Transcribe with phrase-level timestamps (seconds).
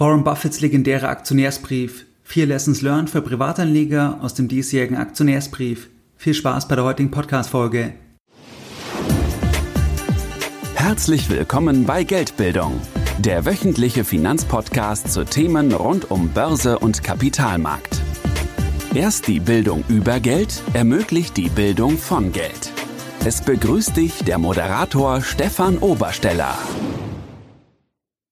[0.00, 2.06] Warren Buffetts legendärer Aktionärsbrief.
[2.22, 5.88] Vier Lessons learned für Privatanleger aus dem diesjährigen Aktionärsbrief.
[6.16, 7.94] Viel Spaß bei der heutigen Podcast-Folge.
[10.76, 12.80] Herzlich willkommen bei Geldbildung,
[13.18, 18.00] der wöchentliche Finanzpodcast zu Themen rund um Börse und Kapitalmarkt.
[18.94, 22.72] Erst die Bildung über Geld ermöglicht die Bildung von Geld.
[23.24, 26.56] Es begrüßt dich der Moderator Stefan Obersteller.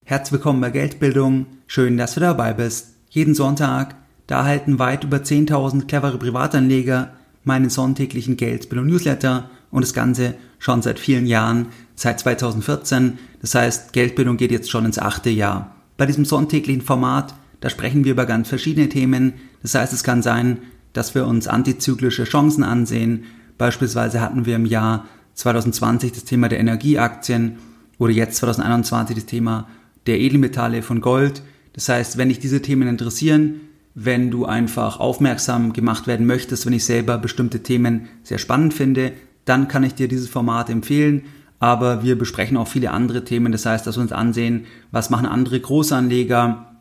[0.09, 1.47] Herzlich willkommen bei Geldbildung.
[1.67, 2.95] Schön, dass du dabei bist.
[3.11, 3.97] Jeden Sonntag,
[4.29, 7.11] da erhalten weit über 10.000 clevere Privatanleger
[7.43, 13.19] meinen sonntäglichen Geldbildung Newsletter und das Ganze schon seit vielen Jahren, seit 2014.
[13.41, 15.75] Das heißt, Geldbildung geht jetzt schon ins achte Jahr.
[15.97, 19.33] Bei diesem sonntäglichen Format, da sprechen wir über ganz verschiedene Themen.
[19.63, 20.59] Das heißt, es kann sein,
[20.93, 23.25] dass wir uns antizyklische Chancen ansehen.
[23.59, 27.59] Beispielsweise hatten wir im Jahr 2020 das Thema der Energieaktien
[27.99, 29.67] oder jetzt 2021 das Thema
[30.07, 31.43] der Edelmetalle von Gold.
[31.73, 33.61] Das heißt, wenn dich diese Themen interessieren,
[33.95, 39.13] wenn du einfach aufmerksam gemacht werden möchtest, wenn ich selber bestimmte Themen sehr spannend finde,
[39.47, 41.23] dann kann ich dir dieses Format empfehlen.
[41.59, 43.53] Aber wir besprechen auch viele andere Themen.
[43.53, 46.77] Das heißt, dass wir uns ansehen, was machen andere Großanleger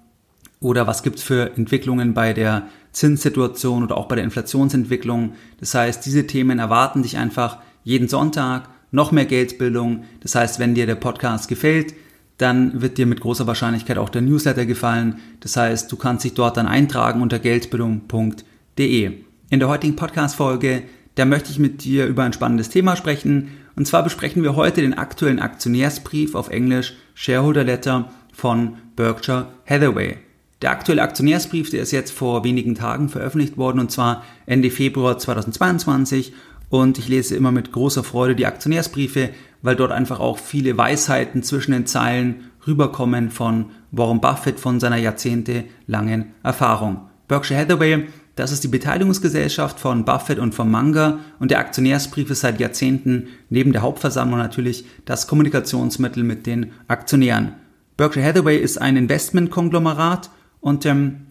[0.59, 5.33] oder was gibt's für Entwicklungen bei der Zinssituation oder auch bei der Inflationsentwicklung.
[5.59, 8.69] Das heißt, diese Themen erwarten dich einfach jeden Sonntag.
[8.91, 10.03] Noch mehr Geldbildung.
[10.21, 11.93] Das heißt, wenn dir der Podcast gefällt,
[12.37, 15.19] dann wird dir mit großer Wahrscheinlichkeit auch der Newsletter gefallen.
[15.39, 19.11] Das heißt, du kannst dich dort dann eintragen unter geldbildung.de.
[19.49, 20.83] In der heutigen Podcast-Folge,
[21.15, 23.49] da möchte ich mit dir über ein spannendes Thema sprechen.
[23.75, 30.17] Und zwar besprechen wir heute den aktuellen Aktionärsbrief auf Englisch Shareholder Letter von Berkshire Hathaway.
[30.61, 35.17] Der aktuelle Aktionärsbrief, der ist jetzt vor wenigen Tagen veröffentlicht worden und zwar Ende Februar
[35.17, 36.33] 2022
[36.69, 39.29] und ich lese immer mit großer Freude die Aktionärsbriefe,
[39.61, 44.97] weil dort einfach auch viele Weisheiten zwischen den Zeilen rüberkommen von Warren Buffett von seiner
[44.97, 47.09] jahrzehntelangen Erfahrung.
[47.27, 52.41] Berkshire Hathaway, das ist die Beteiligungsgesellschaft von Buffett und von Munger und der Aktionärsbrief ist
[52.41, 57.53] seit Jahrzehnten neben der Hauptversammlung natürlich das Kommunikationsmittel mit den Aktionären.
[57.97, 61.24] Berkshire Hathaway ist ein Investmentkonglomerat und ähm,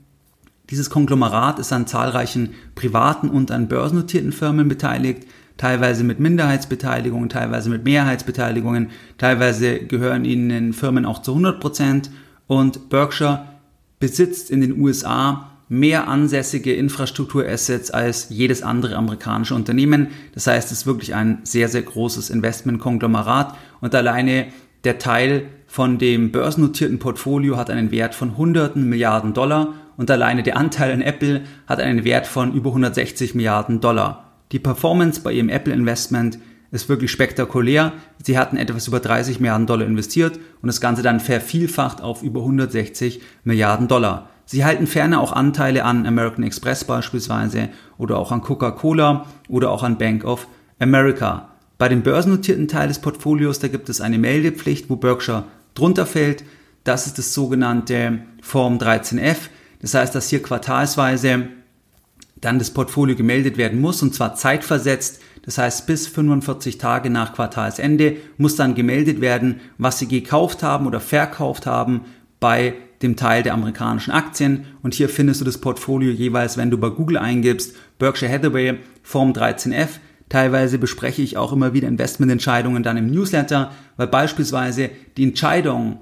[0.70, 5.26] dieses Konglomerat ist an zahlreichen privaten und an börsennotierten Firmen beteiligt
[5.56, 12.10] teilweise mit Minderheitsbeteiligungen, teilweise mit Mehrheitsbeteiligungen, teilweise gehören ihnen Firmen auch zu 100 Prozent.
[12.46, 13.46] Und Berkshire
[14.00, 20.08] besitzt in den USA mehr ansässige Infrastrukturassets als jedes andere amerikanische Unternehmen.
[20.34, 23.54] Das heißt, es ist wirklich ein sehr, sehr großes Investmentkonglomerat.
[23.80, 24.48] Und alleine
[24.84, 30.42] der Teil von dem börsennotierten Portfolio hat einen Wert von hunderten Milliarden Dollar und alleine
[30.42, 34.32] der Anteil an Apple hat einen Wert von über 160 Milliarden Dollar.
[34.52, 36.38] Die Performance bei ihrem Apple Investment
[36.70, 37.92] ist wirklich spektakulär.
[38.22, 42.40] Sie hatten etwas über 30 Milliarden Dollar investiert und das Ganze dann vervielfacht auf über
[42.40, 44.28] 160 Milliarden Dollar.
[44.44, 49.82] Sie halten ferner auch Anteile an American Express beispielsweise oder auch an Coca-Cola oder auch
[49.82, 51.48] an Bank of America.
[51.78, 55.44] Bei dem börsennotierten Teil des Portfolios, da gibt es eine Meldepflicht, wo Berkshire
[55.74, 56.44] drunter fällt.
[56.84, 59.48] Das ist das sogenannte Form 13F.
[59.84, 61.48] Das heißt, dass hier quartalsweise
[62.40, 65.20] dann das Portfolio gemeldet werden muss und zwar zeitversetzt.
[65.42, 70.86] Das heißt, bis 45 Tage nach Quartalsende muss dann gemeldet werden, was Sie gekauft haben
[70.86, 72.06] oder verkauft haben
[72.40, 74.64] bei dem Teil der amerikanischen Aktien.
[74.82, 79.32] Und hier findest du das Portfolio jeweils, wenn du bei Google eingibst, Berkshire Hathaway Form
[79.32, 79.98] 13F.
[80.30, 85.98] Teilweise bespreche ich auch immer wieder Investmententscheidungen dann im Newsletter, weil beispielsweise die Entscheidung,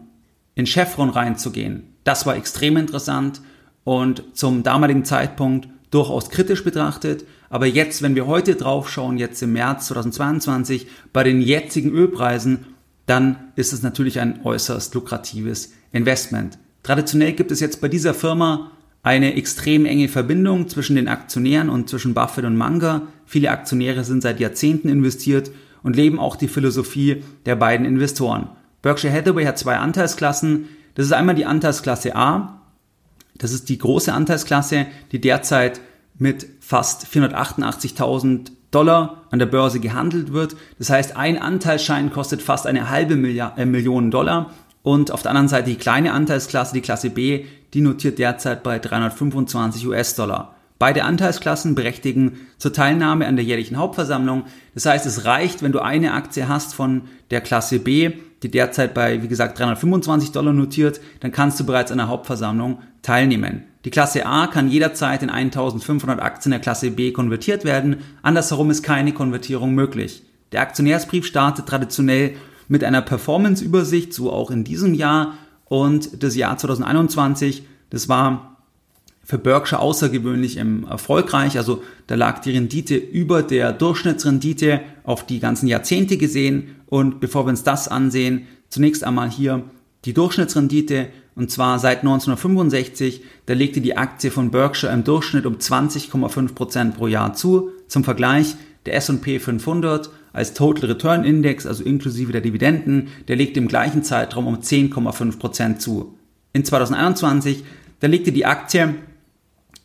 [0.54, 3.40] in Chevron reinzugehen, das war extrem interessant
[3.84, 7.24] und zum damaligen Zeitpunkt durchaus kritisch betrachtet.
[7.50, 12.66] Aber jetzt, wenn wir heute drauf schauen, jetzt im März 2022, bei den jetzigen Ölpreisen,
[13.06, 16.58] dann ist es natürlich ein äußerst lukratives Investment.
[16.82, 18.70] Traditionell gibt es jetzt bei dieser Firma
[19.02, 23.08] eine extrem enge Verbindung zwischen den Aktionären und zwischen Buffett und Munger.
[23.26, 25.50] Viele Aktionäre sind seit Jahrzehnten investiert
[25.82, 28.48] und leben auch die Philosophie der beiden Investoren.
[28.80, 30.68] Berkshire Hathaway hat zwei Anteilsklassen.
[30.94, 32.61] Das ist einmal die Anteilsklasse A,
[33.34, 35.80] das ist die große Anteilsklasse, die derzeit
[36.18, 40.56] mit fast 488.000 Dollar an der Börse gehandelt wird.
[40.78, 44.50] Das heißt, ein Anteilsschein kostet fast eine halbe Milliard, äh, Million Dollar.
[44.82, 48.78] Und auf der anderen Seite die kleine Anteilsklasse, die Klasse B, die notiert derzeit bei
[48.78, 50.56] 325 US-Dollar.
[50.78, 54.44] Beide Anteilsklassen berechtigen zur Teilnahme an der jährlichen Hauptversammlung.
[54.74, 58.10] Das heißt, es reicht, wenn du eine Aktie hast von der Klasse B,
[58.42, 62.78] die derzeit bei, wie gesagt, 325 Dollar notiert, dann kannst du bereits an der Hauptversammlung
[63.02, 63.64] teilnehmen.
[63.84, 67.96] Die Klasse A kann jederzeit in 1500 Aktien der Klasse B konvertiert werden.
[68.22, 70.22] Andersherum ist keine Konvertierung möglich.
[70.52, 72.36] Der Aktionärsbrief startet traditionell
[72.68, 75.34] mit einer Performance-Übersicht, so auch in diesem Jahr.
[75.64, 78.56] Und das Jahr 2021, das war
[79.24, 81.56] für Berkshire außergewöhnlich erfolgreich.
[81.56, 86.76] Also da lag die Rendite über der Durchschnittsrendite auf die ganzen Jahrzehnte gesehen.
[86.86, 89.64] Und bevor wir uns das ansehen, zunächst einmal hier
[90.04, 91.08] die Durchschnittsrendite.
[91.34, 96.96] Und zwar seit 1965, da legte die Aktie von Berkshire im Durchschnitt um 20,5 Prozent
[96.96, 97.70] pro Jahr zu.
[97.88, 103.60] Zum Vergleich, der S&P 500 als Total Return Index, also inklusive der Dividenden, der legte
[103.60, 106.18] im gleichen Zeitraum um 10,5 Prozent zu.
[106.52, 107.64] In 2021,
[108.00, 108.94] da legte die Aktie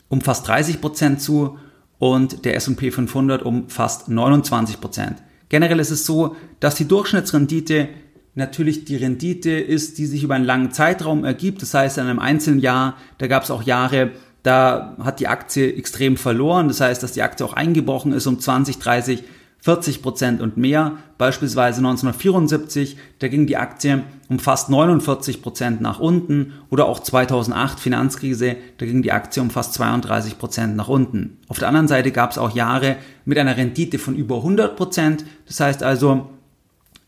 [0.10, 1.58] um fast 30 Prozent zu
[2.00, 4.80] und der S&P 500 um fast 29%.
[4.80, 5.18] Prozent.
[5.50, 7.90] Generell ist es so, dass die Durchschnittsrendite
[8.38, 11.62] natürlich die Rendite ist, die sich über einen langen Zeitraum ergibt.
[11.62, 14.12] Das heißt, in einem einzelnen Jahr, da gab es auch Jahre,
[14.44, 16.68] da hat die Aktie extrem verloren.
[16.68, 19.24] Das heißt, dass die Aktie auch eingebrochen ist um 20, 30,
[19.60, 20.98] 40 Prozent und mehr.
[21.18, 26.54] Beispielsweise 1974, da ging die Aktie um fast 49 Prozent nach unten.
[26.70, 31.38] Oder auch 2008 Finanzkrise, da ging die Aktie um fast 32 Prozent nach unten.
[31.48, 35.26] Auf der anderen Seite gab es auch Jahre mit einer Rendite von über 100 Prozent.
[35.48, 36.30] Das heißt also,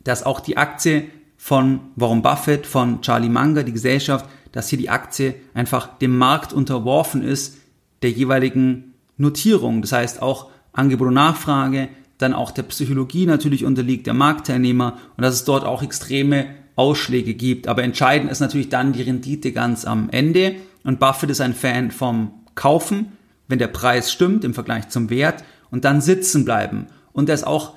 [0.03, 1.03] dass auch die Aktie
[1.41, 6.51] von Warren Buffett, von Charlie Munger, die Gesellschaft, dass hier die Aktie einfach dem Markt
[6.51, 7.57] unterworfen ist,
[8.01, 9.81] der jeweiligen Notierung.
[9.81, 11.87] Das heißt auch Angebot und Nachfrage,
[12.17, 17.33] dann auch der Psychologie natürlich unterliegt, der Marktteilnehmer und dass es dort auch extreme Ausschläge
[17.33, 17.69] gibt.
[17.69, 20.55] Aber entscheidend ist natürlich dann die Rendite ganz am Ende.
[20.83, 23.13] Und Buffett ist ein Fan vom Kaufen,
[23.47, 26.87] wenn der Preis stimmt im Vergleich zum Wert und dann sitzen bleiben.
[27.13, 27.75] Und er ist auch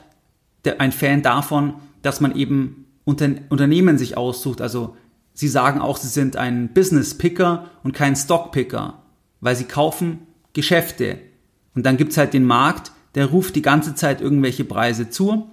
[0.78, 4.60] ein Fan davon, dass man eben Unternehmen sich aussucht.
[4.60, 4.96] Also
[5.34, 9.02] sie sagen auch, sie sind ein Business Picker und kein Stock Picker,
[9.40, 10.20] weil sie kaufen
[10.52, 11.18] Geschäfte.
[11.74, 15.50] Und dann gibt's halt den Markt, der ruft die ganze Zeit irgendwelche Preise zu.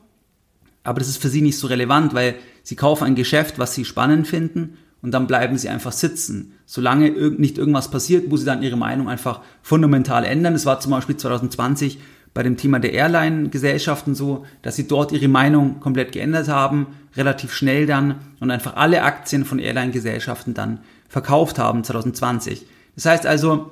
[0.83, 3.85] Aber das ist für sie nicht so relevant, weil sie kaufen ein Geschäft, was sie
[3.85, 6.53] spannend finden und dann bleiben sie einfach sitzen.
[6.65, 10.53] Solange nicht irgendwas passiert, wo sie dann ihre Meinung einfach fundamental ändern.
[10.53, 11.99] Das war zum Beispiel 2020
[12.33, 17.53] bei dem Thema der Airline-Gesellschaften so, dass sie dort ihre Meinung komplett geändert haben, relativ
[17.53, 22.65] schnell dann und einfach alle Aktien von Airline-Gesellschaften dann verkauft haben 2020.
[22.95, 23.71] Das heißt also,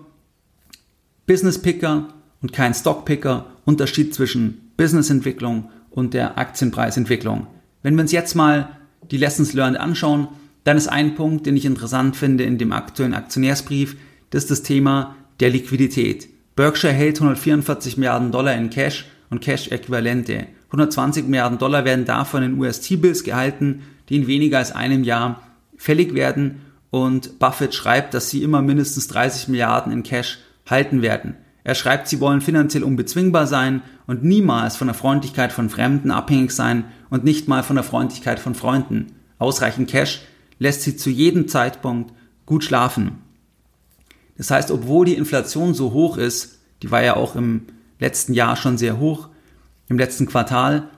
[1.28, 2.08] Business Picker
[2.42, 7.48] und kein Stock Picker, Unterschied zwischen Business-Entwicklung und der Aktienpreisentwicklung.
[7.84, 8.70] Wenn wir uns jetzt mal
[9.12, 10.28] die Lessons Learned anschauen,
[10.64, 13.96] dann ist ein Punkt, den ich interessant finde in dem aktuellen Aktionärsbrief,
[14.30, 16.28] das ist das Thema der Liquidität.
[16.58, 20.48] Berkshire hält 144 Milliarden Dollar in Cash und Cash-Äquivalente.
[20.72, 25.44] 120 Milliarden Dollar werden davon in US-T-Bills gehalten, die in weniger als einem Jahr
[25.78, 26.62] fällig werden.
[26.90, 31.36] Und Buffett schreibt, dass sie immer mindestens 30 Milliarden in Cash halten werden.
[31.64, 36.50] Er schreibt, sie wollen finanziell unbezwingbar sein und niemals von der Freundlichkeit von Fremden abhängig
[36.50, 39.14] sein und nicht mal von der Freundlichkeit von Freunden.
[39.38, 40.22] Ausreichend Cash
[40.58, 42.16] lässt sie zu jedem Zeitpunkt
[42.48, 43.27] gut schlafen.
[44.38, 47.64] Das heißt, obwohl die Inflation so hoch ist, die war ja auch im
[48.00, 49.30] letzten Jahr schon sehr hoch,
[49.90, 50.90] im letzten Quartal,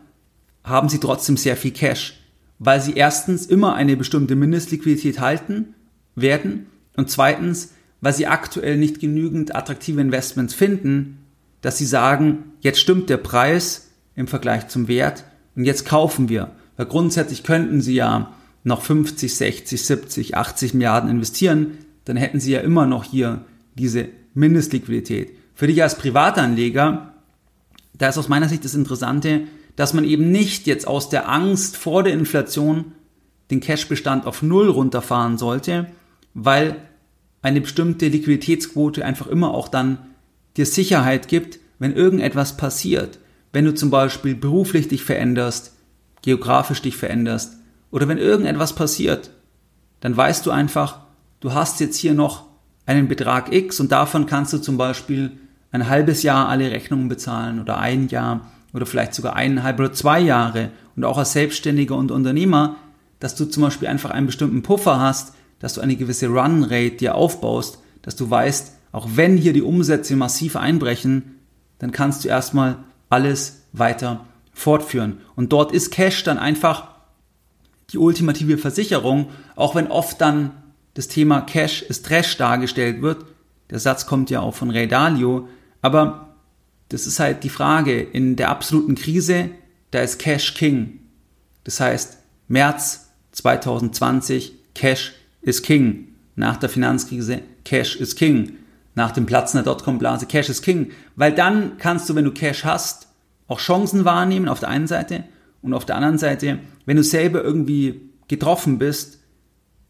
[0.63, 2.19] haben sie trotzdem sehr viel Cash,
[2.59, 5.73] weil sie erstens immer eine bestimmte Mindestliquidität halten
[6.15, 11.19] werden und zweitens, weil sie aktuell nicht genügend attraktive Investments finden,
[11.61, 15.23] dass sie sagen, jetzt stimmt der Preis im Vergleich zum Wert
[15.55, 16.51] und jetzt kaufen wir.
[16.77, 18.33] Weil grundsätzlich könnten sie ja
[18.63, 21.77] noch 50, 60, 70, 80 Milliarden investieren,
[22.09, 23.45] dann hätten Sie ja immer noch hier
[23.75, 25.31] diese Mindestliquidität.
[25.53, 27.13] Für dich als Privatanleger,
[27.95, 29.41] da ist aus meiner Sicht das Interessante,
[29.75, 32.93] dass man eben nicht jetzt aus der Angst vor der Inflation
[33.51, 35.85] den Cashbestand auf Null runterfahren sollte,
[36.33, 36.77] weil
[37.43, 39.99] eine bestimmte Liquiditätsquote einfach immer auch dann
[40.57, 43.19] dir Sicherheit gibt, wenn irgendetwas passiert.
[43.53, 45.75] Wenn du zum Beispiel beruflich dich veränderst,
[46.23, 47.57] geografisch dich veränderst
[47.91, 49.29] oder wenn irgendetwas passiert,
[49.99, 51.01] dann weißt du einfach,
[51.39, 52.45] du hast jetzt hier noch
[52.85, 55.31] einen Betrag X und davon kannst du zum Beispiel
[55.71, 60.19] ein halbes Jahr alle Rechnungen bezahlen oder ein Jahr oder vielleicht sogar eineinhalb oder zwei
[60.19, 62.75] Jahre und auch als Selbstständiger und Unternehmer,
[63.19, 67.15] dass du zum Beispiel einfach einen bestimmten Puffer hast, dass du eine gewisse Run-Rate dir
[67.15, 71.35] aufbaust, dass du weißt, auch wenn hier die Umsätze massiv einbrechen,
[71.79, 72.77] dann kannst du erstmal
[73.09, 75.19] alles weiter fortführen.
[75.35, 76.87] Und dort ist Cash dann einfach
[77.91, 80.51] die ultimative Versicherung, auch wenn oft dann
[80.99, 83.23] das Thema Cash ist Trash dargestellt wird.
[83.69, 85.47] Der Satz kommt ja auch von Ray Dalio.
[85.81, 86.35] Aber
[86.89, 88.01] das ist halt die Frage.
[88.01, 89.49] In der absoluten Krise,
[89.91, 90.99] da ist Cash King.
[91.63, 92.17] Das heißt,
[92.49, 96.09] März 2020, Cash ist King.
[96.35, 98.57] Nach der Finanzkrise, Cash ist King.
[98.93, 100.91] Nach dem Platzen der Dotcom-Blase, Cash ist King.
[101.15, 103.07] Weil dann kannst du, wenn du Cash hast,
[103.47, 105.23] auch Chancen wahrnehmen auf der einen Seite
[105.61, 109.19] und auf der anderen Seite, wenn du selber irgendwie getroffen bist,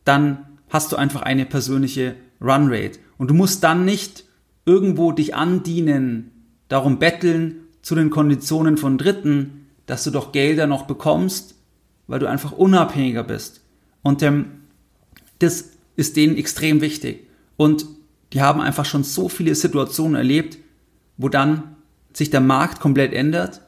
[0.05, 2.99] dann hast du einfach eine persönliche Runrate.
[3.17, 4.25] Und du musst dann nicht
[4.65, 6.31] irgendwo dich andienen,
[6.67, 11.55] darum betteln zu den Konditionen von Dritten, dass du doch Gelder noch bekommst,
[12.07, 13.61] weil du einfach unabhängiger bist.
[14.03, 14.45] Und ähm,
[15.39, 17.27] das ist denen extrem wichtig.
[17.57, 17.85] Und
[18.33, 20.57] die haben einfach schon so viele Situationen erlebt,
[21.17, 21.75] wo dann
[22.13, 23.61] sich der Markt komplett ändert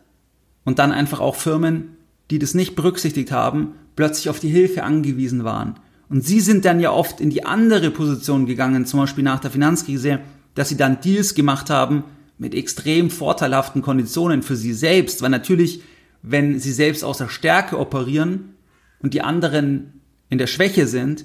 [0.64, 1.98] und dann einfach auch Firmen,
[2.30, 5.76] die das nicht berücksichtigt haben, plötzlich auf die Hilfe angewiesen waren.
[6.12, 9.50] Und sie sind dann ja oft in die andere Position gegangen, zum Beispiel nach der
[9.50, 10.20] Finanzkrise,
[10.56, 12.04] dass sie dann Deals gemacht haben
[12.38, 15.84] mit extrem vorteilhaften Konditionen für sie selbst, weil natürlich,
[16.22, 18.56] wenn sie selbst aus der Stärke operieren
[19.00, 21.24] und die anderen in der Schwäche sind,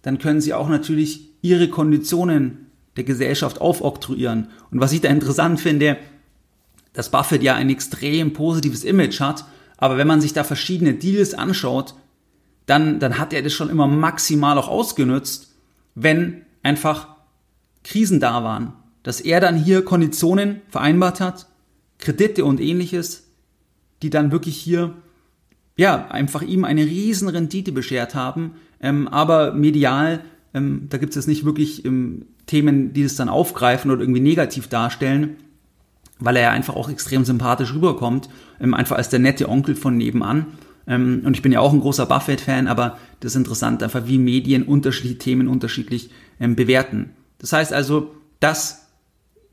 [0.00, 4.48] dann können sie auch natürlich ihre Konditionen der Gesellschaft aufoktroyieren.
[4.70, 5.98] Und was ich da interessant finde,
[6.94, 9.44] dass Buffett ja ein extrem positives Image hat,
[9.76, 11.94] aber wenn man sich da verschiedene Deals anschaut,
[12.66, 15.52] dann, dann hat er das schon immer maximal auch ausgenutzt,
[15.94, 17.08] wenn einfach
[17.82, 18.72] Krisen da waren.
[19.02, 21.46] Dass er dann hier Konditionen vereinbart hat,
[21.98, 23.24] Kredite und ähnliches,
[24.02, 24.94] die dann wirklich hier,
[25.76, 30.20] ja, einfach ihm eine riesen Rendite beschert haben, ähm, aber medial,
[30.54, 34.68] ähm, da gibt es nicht wirklich ähm, Themen, die es dann aufgreifen oder irgendwie negativ
[34.68, 35.36] darstellen,
[36.18, 38.28] weil er ja einfach auch extrem sympathisch rüberkommt,
[38.60, 40.46] ähm, einfach als der nette Onkel von nebenan.
[40.86, 44.18] Ähm, und ich bin ja auch ein großer Buffett-Fan, aber das ist interessant, einfach wie
[44.18, 46.10] Medien unterschiedliche Themen unterschiedlich
[46.40, 47.10] ähm, bewerten.
[47.38, 48.88] Das heißt also, das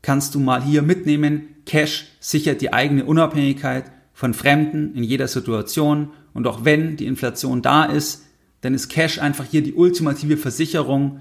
[0.02, 1.48] kannst du mal hier mitnehmen.
[1.64, 6.10] Cash sichert die eigene Unabhängigkeit von Fremden in jeder Situation.
[6.34, 8.24] Und auch wenn die Inflation da ist,
[8.60, 11.20] dann ist Cash einfach hier die ultimative Versicherung,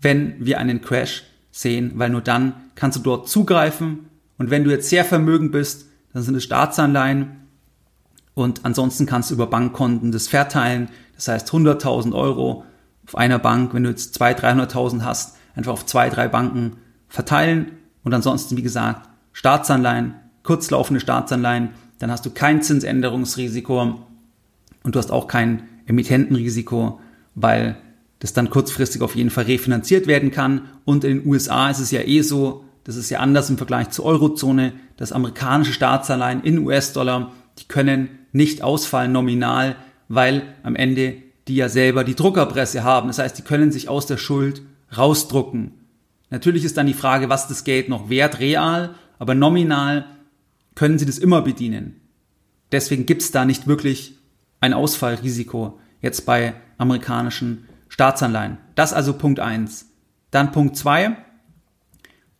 [0.00, 4.06] wenn wir einen Crash sehen, weil nur dann kannst du dort zugreifen.
[4.38, 7.37] Und wenn du jetzt sehr vermögend bist, dann sind es Staatsanleihen
[8.38, 10.88] und ansonsten kannst du über Bankkonten das verteilen.
[11.14, 12.64] Das heißt 100.000 Euro
[13.06, 16.76] auf einer Bank, wenn du jetzt 200.000, 300.000 hast, einfach auf zwei, drei Banken
[17.08, 17.72] verteilen.
[18.04, 24.00] Und ansonsten, wie gesagt, Staatsanleihen, kurzlaufende Staatsanleihen, dann hast du kein Zinsänderungsrisiko
[24.84, 27.00] und du hast auch kein Emittentenrisiko,
[27.34, 27.76] weil
[28.20, 30.62] das dann kurzfristig auf jeden Fall refinanziert werden kann.
[30.84, 33.90] Und in den USA ist es ja eh so, das ist ja anders im Vergleich
[33.90, 39.76] zur Eurozone, dass amerikanische Staatsanleihen in US-Dollar, die können nicht ausfallen nominal,
[40.08, 43.08] weil am Ende die ja selber die Druckerpresse haben.
[43.08, 44.62] Das heißt, die können sich aus der Schuld
[44.96, 45.72] rausdrucken.
[46.30, 50.04] Natürlich ist dann die Frage, was das Geld noch wert real, aber nominal
[50.74, 52.00] können sie das immer bedienen.
[52.70, 54.18] Deswegen gibt es da nicht wirklich
[54.60, 58.58] ein Ausfallrisiko jetzt bei amerikanischen Staatsanleihen.
[58.74, 59.86] Das also Punkt eins.
[60.30, 61.16] Dann Punkt zwei.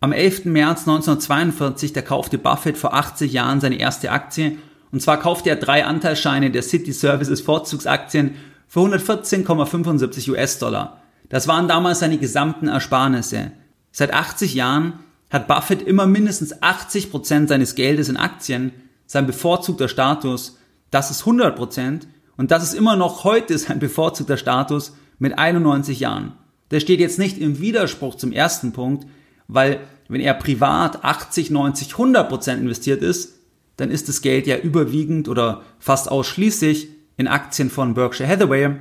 [0.00, 0.44] Am 11.
[0.44, 4.58] März 1942, da kaufte Buffett vor 80 Jahren seine erste Aktie
[4.92, 11.02] und zwar kaufte er drei Anteilsscheine der City Services Vorzugsaktien für 114,75 US-Dollar.
[11.28, 13.52] Das waren damals seine gesamten Ersparnisse.
[13.92, 18.72] Seit 80 Jahren hat Buffett immer mindestens 80 Prozent seines Geldes in Aktien,
[19.06, 20.58] sein bevorzugter Status,
[20.90, 26.00] das ist 100 Prozent und das ist immer noch heute sein bevorzugter Status mit 91
[26.00, 26.32] Jahren.
[26.70, 29.06] Das steht jetzt nicht im Widerspruch zum ersten Punkt,
[29.48, 33.37] weil wenn er privat 80, 90, 100 Prozent investiert ist,
[33.78, 38.76] dann ist das Geld ja überwiegend oder fast ausschließlich in Aktien von Berkshire Hathaway.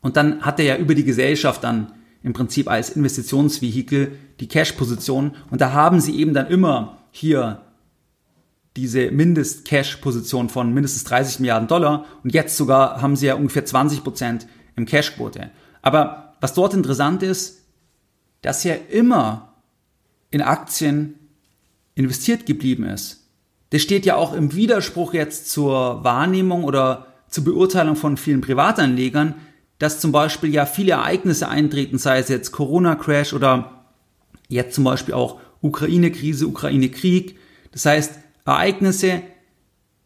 [0.00, 1.92] Und dann hat er ja über die Gesellschaft dann
[2.22, 5.34] im Prinzip als Investitionsvehikel die Cash-Position.
[5.50, 7.62] Und da haben sie eben dann immer hier
[8.76, 12.04] diese Mindest-Cash-Position von mindestens 30 Milliarden Dollar.
[12.22, 15.50] Und jetzt sogar haben sie ja ungefähr 20 Prozent im Cash-Quote.
[15.82, 17.62] Aber was dort interessant ist,
[18.42, 19.54] dass er immer
[20.30, 21.18] in Aktien
[21.96, 23.23] investiert geblieben ist.
[23.74, 29.34] Das steht ja auch im Widerspruch jetzt zur Wahrnehmung oder zur Beurteilung von vielen Privatanlegern,
[29.80, 33.86] dass zum Beispiel ja viele Ereignisse eintreten, sei es jetzt Corona-Crash oder
[34.46, 37.36] jetzt zum Beispiel auch Ukraine-Krise, Ukraine-Krieg.
[37.72, 38.12] Das heißt,
[38.44, 39.22] Ereignisse,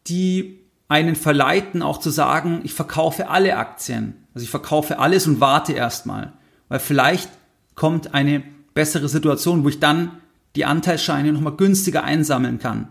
[0.06, 4.14] die einen verleiten, auch zu sagen, ich verkaufe alle Aktien.
[4.32, 6.32] Also ich verkaufe alles und warte erstmal.
[6.68, 7.28] Weil vielleicht
[7.74, 10.12] kommt eine bessere Situation, wo ich dann
[10.56, 12.88] die Anteilsscheine nochmal günstiger einsammeln kann.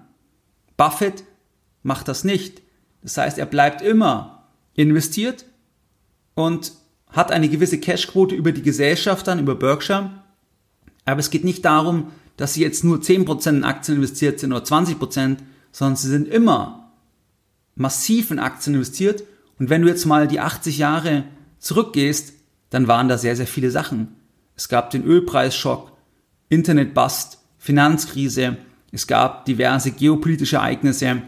[0.77, 1.24] Buffett
[1.84, 2.62] macht das nicht.
[3.01, 5.46] Das heißt, er bleibt immer investiert
[6.36, 6.72] und
[7.10, 10.12] hat eine gewisse Cashquote über die Gesellschaft dann, über Berkshire.
[11.05, 14.63] Aber es geht nicht darum, dass sie jetzt nur 10% in Aktien investiert sind oder
[14.63, 15.38] 20%,
[15.72, 16.91] sondern sie sind immer
[17.75, 19.24] massiv in Aktien investiert.
[19.57, 21.24] Und wenn du jetzt mal die 80 Jahre
[21.60, 22.34] zurückgehst,
[22.69, 24.15] dann waren da sehr, sehr viele Sachen.
[24.55, 25.91] Es gab den Ölpreisschock,
[26.50, 28.57] Internetbust, Finanzkrise,
[28.91, 31.22] es gab diverse geopolitische Ereignisse.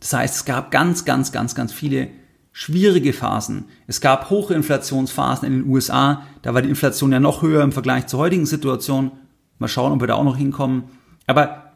[0.00, 2.08] Das heißt, es gab ganz, ganz, ganz, ganz viele
[2.52, 3.66] schwierige Phasen.
[3.86, 7.72] Es gab hohe Inflationsphasen in den USA, da war die Inflation ja noch höher im
[7.72, 9.12] Vergleich zur heutigen Situation.
[9.58, 10.84] Mal schauen, ob wir da auch noch hinkommen.
[11.26, 11.72] Aber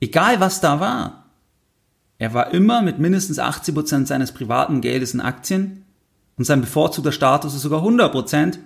[0.00, 1.24] egal was da war,
[2.18, 5.84] er war immer mit mindestens 80 Prozent seines privaten Geldes in Aktien
[6.36, 8.58] und sein bevorzugter Status ist sogar 100 Prozent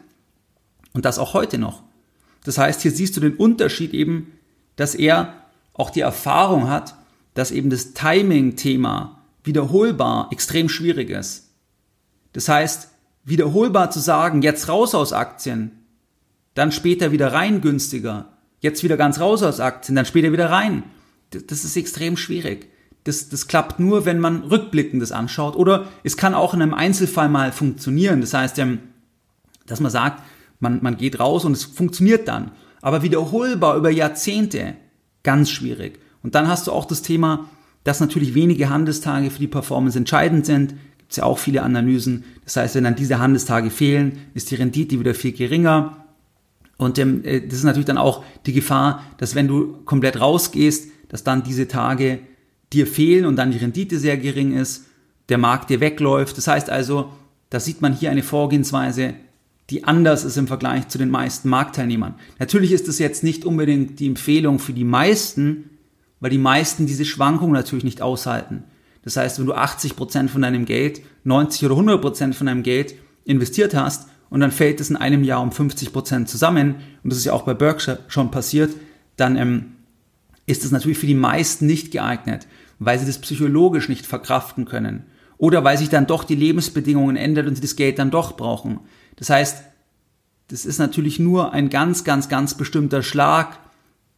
[0.94, 1.82] und das auch heute noch.
[2.44, 4.32] Das heißt, hier siehst du den Unterschied eben,
[4.76, 5.34] dass er
[5.74, 6.94] auch die Erfahrung hat,
[7.34, 11.50] dass eben das Timing-Thema wiederholbar extrem schwierig ist.
[12.32, 12.88] Das heißt,
[13.24, 15.72] wiederholbar zu sagen, jetzt raus aus Aktien,
[16.54, 18.28] dann später wieder rein günstiger,
[18.60, 20.84] jetzt wieder ganz raus aus Aktien, dann später wieder rein.
[21.30, 22.68] Das ist extrem schwierig.
[23.04, 25.56] Das, das klappt nur, wenn man rückblickend das anschaut.
[25.56, 28.20] Oder es kann auch in einem Einzelfall mal funktionieren.
[28.20, 28.80] Das heißt, ähm,
[29.66, 30.22] dass man sagt,
[30.60, 32.52] man, man geht raus und es funktioniert dann.
[32.80, 34.74] Aber wiederholbar über Jahrzehnte,
[35.22, 35.98] ganz schwierig.
[36.22, 37.48] Und dann hast du auch das Thema,
[37.84, 40.74] dass natürlich wenige Handelstage für die Performance entscheidend sind.
[40.98, 42.24] Gibt es ja auch viele Analysen.
[42.44, 46.06] Das heißt, wenn dann diese Handelstage fehlen, ist die Rendite wieder viel geringer.
[46.76, 50.90] Und ähm, äh, das ist natürlich dann auch die Gefahr, dass wenn du komplett rausgehst,
[51.08, 52.20] dass dann diese Tage
[52.72, 54.86] dir fehlen und dann die Rendite sehr gering ist,
[55.28, 56.38] der Markt dir wegläuft.
[56.38, 57.12] Das heißt also,
[57.50, 59.14] da sieht man hier eine Vorgehensweise,
[59.70, 62.14] die anders ist im Vergleich zu den meisten Marktteilnehmern.
[62.38, 65.70] Natürlich ist es jetzt nicht unbedingt die Empfehlung für die meisten,
[66.20, 68.64] weil die meisten diese Schwankungen natürlich nicht aushalten.
[69.02, 72.62] Das heißt, wenn du 80 Prozent von deinem Geld, 90 oder 100 Prozent von deinem
[72.62, 77.10] Geld investiert hast und dann fällt es in einem Jahr um 50 Prozent zusammen, und
[77.12, 78.74] das ist ja auch bei Berkshire schon passiert,
[79.16, 79.72] dann ähm,
[80.46, 82.46] ist es natürlich für die meisten nicht geeignet,
[82.78, 85.04] weil sie das psychologisch nicht verkraften können.
[85.42, 88.78] Oder weil sich dann doch die Lebensbedingungen ändern und sie das Geld dann doch brauchen.
[89.16, 89.62] Das heißt,
[90.48, 93.58] das ist natürlich nur ein ganz, ganz, ganz bestimmter Schlag,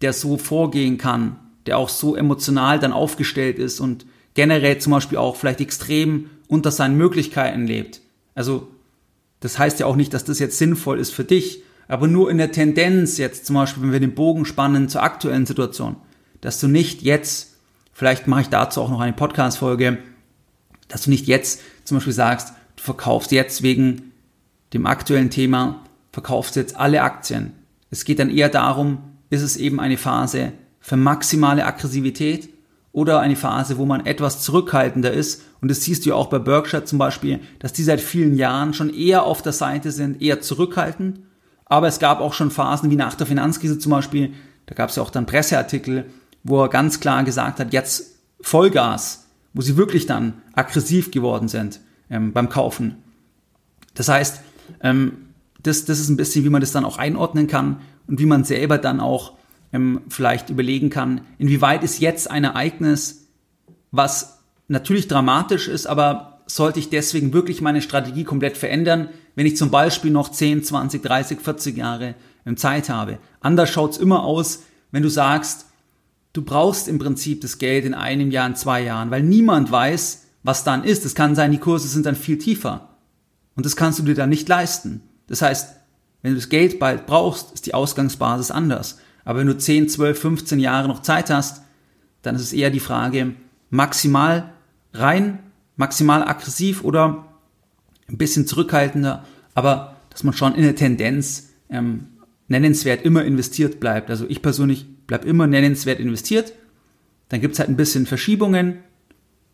[0.02, 5.18] der so vorgehen kann der auch so emotional dann aufgestellt ist und generell zum Beispiel
[5.18, 8.00] auch vielleicht extrem unter seinen Möglichkeiten lebt.
[8.34, 8.68] Also
[9.40, 12.38] das heißt ja auch nicht, dass das jetzt sinnvoll ist für dich, aber nur in
[12.38, 15.96] der Tendenz jetzt zum Beispiel, wenn wir den Bogen spannen zur aktuellen Situation,
[16.40, 17.54] dass du nicht jetzt,
[17.92, 19.98] vielleicht mache ich dazu auch noch eine Podcast-Folge,
[20.94, 24.12] dass du nicht jetzt zum Beispiel sagst, du verkaufst jetzt wegen
[24.72, 25.80] dem aktuellen Thema,
[26.12, 27.50] verkaufst jetzt alle Aktien.
[27.90, 32.48] Es geht dann eher darum, ist es eben eine Phase, für maximale Aggressivität
[32.92, 35.42] oder eine Phase, wo man etwas zurückhaltender ist.
[35.60, 38.72] Und das siehst du ja auch bei Berkshire zum Beispiel, dass die seit vielen Jahren
[38.72, 41.18] schon eher auf der Seite sind, eher zurückhaltend.
[41.64, 44.32] Aber es gab auch schon Phasen wie nach der Finanzkrise zum Beispiel,
[44.66, 46.04] da gab es ja auch dann Presseartikel,
[46.44, 49.23] wo er ganz klar gesagt hat, jetzt Vollgas,
[49.54, 52.96] wo sie wirklich dann aggressiv geworden sind ähm, beim Kaufen.
[53.94, 54.40] Das heißt,
[54.80, 55.12] ähm,
[55.62, 58.44] das, das ist ein bisschen, wie man das dann auch einordnen kann und wie man
[58.44, 59.32] selber dann auch
[59.72, 63.28] ähm, vielleicht überlegen kann, inwieweit ist jetzt ein Ereignis,
[63.90, 69.56] was natürlich dramatisch ist, aber sollte ich deswegen wirklich meine Strategie komplett verändern, wenn ich
[69.56, 72.14] zum Beispiel noch 10, 20, 30, 40 Jahre
[72.56, 73.18] Zeit habe.
[73.40, 75.66] Anders schaut's immer aus, wenn du sagst,
[76.34, 80.26] du brauchst im Prinzip das Geld in einem Jahr, in zwei Jahren, weil niemand weiß,
[80.42, 81.06] was dann ist.
[81.06, 82.90] Es kann sein, die Kurse sind dann viel tiefer.
[83.56, 85.00] Und das kannst du dir dann nicht leisten.
[85.28, 85.76] Das heißt,
[86.20, 88.98] wenn du das Geld bald brauchst, ist die Ausgangsbasis anders.
[89.24, 91.62] Aber wenn du 10, 12, 15 Jahre noch Zeit hast,
[92.22, 93.34] dann ist es eher die Frage,
[93.70, 94.52] maximal
[94.92, 95.38] rein,
[95.76, 97.26] maximal aggressiv oder
[98.08, 102.08] ein bisschen zurückhaltender, aber dass man schon in der Tendenz ähm,
[102.48, 104.10] nennenswert immer investiert bleibt.
[104.10, 106.52] Also ich persönlich bleibe immer nennenswert investiert.
[107.28, 108.78] Dann gibt es halt ein bisschen Verschiebungen,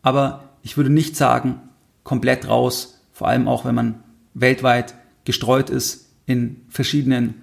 [0.01, 1.61] aber ich würde nicht sagen,
[2.03, 7.35] komplett raus, vor allem auch wenn man weltweit gestreut ist in verschiedenen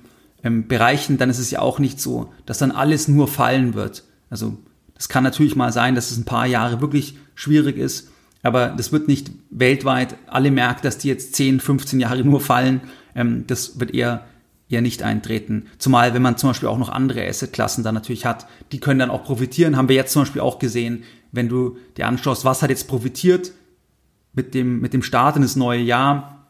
[0.42, 4.04] ähm, Bereichen, dann ist es ja auch nicht so, dass dann alles nur fallen wird.
[4.30, 4.56] Also
[4.94, 8.10] das kann natürlich mal sein, dass es ein paar Jahre wirklich schwierig ist,
[8.42, 12.80] aber das wird nicht weltweit alle merken, dass die jetzt 10, 15 Jahre nur fallen.
[13.14, 14.24] Ähm, das wird eher
[14.68, 15.66] eher nicht eintreten.
[15.78, 19.10] Zumal, wenn man zum Beispiel auch noch andere Assetklassen dann natürlich hat, die können dann
[19.10, 19.76] auch profitieren.
[19.76, 23.52] Haben wir jetzt zum Beispiel auch gesehen, wenn du dir anschaust, was hat jetzt profitiert
[24.34, 26.46] mit dem, mit dem Start in das neue Jahr,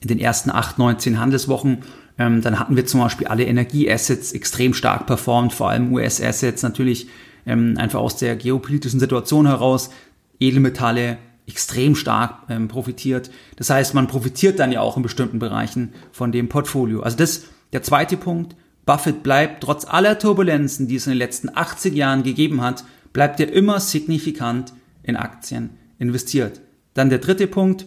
[0.00, 1.78] in den ersten 8, 19 Handelswochen,
[2.18, 7.08] ähm, dann hatten wir zum Beispiel alle Energieassets extrem stark performt, vor allem US-Assets natürlich
[7.46, 9.90] ähm, einfach aus der geopolitischen Situation heraus.
[10.38, 11.18] Edelmetalle
[11.50, 13.30] extrem stark ähm, profitiert.
[13.56, 17.00] Das heißt, man profitiert dann ja auch in bestimmten Bereichen von dem Portfolio.
[17.00, 21.50] Also das, der zweite Punkt, Buffett bleibt trotz aller Turbulenzen, die es in den letzten
[21.54, 26.60] 80 Jahren gegeben hat, bleibt er immer signifikant in Aktien investiert.
[26.94, 27.86] Dann der dritte Punkt,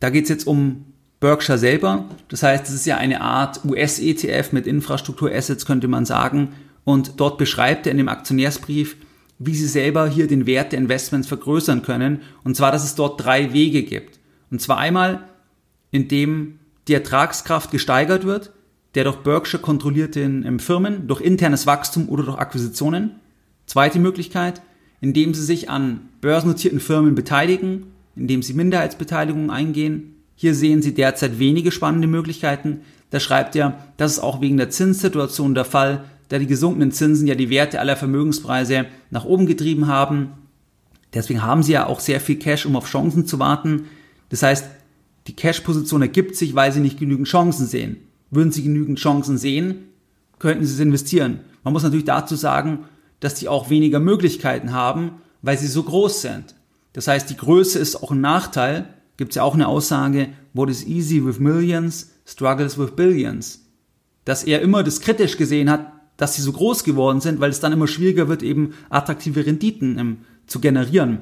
[0.00, 0.86] da geht es jetzt um
[1.20, 2.04] Berkshire selber.
[2.28, 6.52] Das heißt, es ist ja eine Art US-ETF mit Infrastrukturassets, könnte man sagen.
[6.84, 8.96] Und dort beschreibt er in dem Aktionärsbrief,
[9.38, 12.22] wie sie selber hier den Wert der Investments vergrößern können.
[12.44, 14.18] Und zwar, dass es dort drei Wege gibt.
[14.50, 15.24] Und zwar einmal,
[15.90, 18.52] indem die Ertragskraft gesteigert wird,
[18.94, 23.16] der durch Berkshire kontrollierten Firmen, durch internes Wachstum oder durch Akquisitionen.
[23.66, 24.62] Zweite Möglichkeit,
[25.00, 30.14] indem sie sich an börsennotierten Firmen beteiligen, indem sie Minderheitsbeteiligungen eingehen.
[30.34, 32.80] Hier sehen Sie derzeit wenige spannende Möglichkeiten.
[33.10, 37.26] Da schreibt er, das ist auch wegen der Zinssituation der Fall, da die gesunkenen Zinsen
[37.26, 40.30] ja die Werte aller Vermögenspreise nach oben getrieben haben.
[41.14, 43.86] Deswegen haben sie ja auch sehr viel Cash, um auf Chancen zu warten.
[44.28, 44.66] Das heißt,
[45.26, 47.98] die Cash-Position ergibt sich, weil sie nicht genügend Chancen sehen.
[48.30, 49.88] Würden sie genügend Chancen sehen,
[50.38, 51.40] könnten sie es investieren.
[51.64, 52.80] Man muss natürlich dazu sagen,
[53.20, 55.12] dass sie auch weniger Möglichkeiten haben,
[55.42, 56.54] weil sie so groß sind.
[56.92, 58.88] Das heißt, die Größe ist auch ein Nachteil.
[59.16, 63.64] Gibt es ja auch eine Aussage, what is easy with millions, struggles with billions.
[64.24, 67.60] Dass er immer das kritisch gesehen hat, dass sie so groß geworden sind, weil es
[67.60, 71.20] dann immer schwieriger wird, eben attraktive Renditen ähm, zu generieren.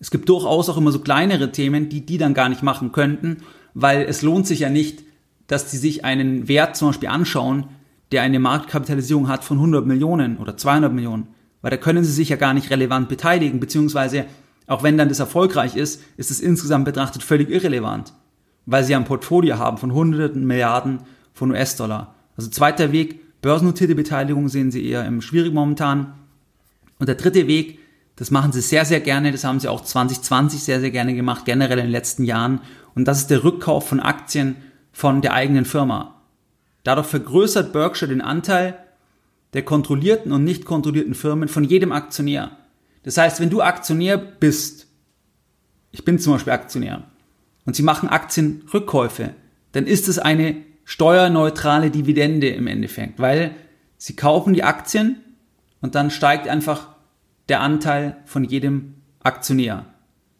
[0.00, 3.38] Es gibt durchaus auch immer so kleinere Themen, die die dann gar nicht machen könnten,
[3.74, 5.02] weil es lohnt sich ja nicht,
[5.48, 7.64] dass die sich einen Wert zum Beispiel anschauen,
[8.12, 11.28] der eine Marktkapitalisierung hat von 100 Millionen oder 200 Millionen,
[11.62, 14.26] weil da können sie sich ja gar nicht relevant beteiligen, beziehungsweise
[14.66, 18.12] auch wenn dann das erfolgreich ist, ist es insgesamt betrachtet völlig irrelevant,
[18.66, 21.00] weil sie ja ein Portfolio haben von hunderten Milliarden
[21.32, 22.14] von US-Dollar.
[22.36, 26.14] Also zweiter Weg, Börsennotierte Beteiligung sehen sie eher im schwierig momentan.
[26.98, 27.78] Und der dritte Weg,
[28.16, 31.44] das machen sie sehr, sehr gerne, das haben sie auch 2020 sehr, sehr gerne gemacht,
[31.44, 32.60] generell in den letzten Jahren.
[32.94, 34.56] Und das ist der Rückkauf von Aktien
[34.92, 36.20] von der eigenen Firma.
[36.82, 38.78] Dadurch vergrößert Berkshire den Anteil
[39.52, 42.56] der kontrollierten und nicht kontrollierten Firmen von jedem Aktionär.
[43.04, 44.88] Das heißt, wenn du Aktionär bist,
[45.90, 47.04] ich bin zum Beispiel Aktionär,
[47.64, 49.34] und sie machen Aktienrückkäufe,
[49.72, 50.56] dann ist es eine
[50.88, 53.54] steuerneutrale Dividende im Endeffekt, weil
[53.98, 55.20] sie kaufen die Aktien
[55.82, 56.88] und dann steigt einfach
[57.50, 59.84] der Anteil von jedem Aktionär.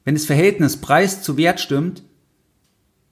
[0.05, 2.03] Wenn das Verhältnis Preis zu Wert stimmt,